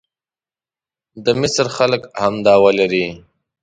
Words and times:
د 1.23 1.25
مصر 1.39 1.65
خلک 1.75 2.01
هم 2.21 2.33
دعوه 2.45 2.71
لري. 2.79 3.05